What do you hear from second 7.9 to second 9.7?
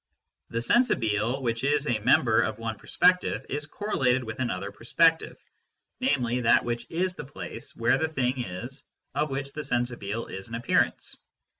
the thing is of which the"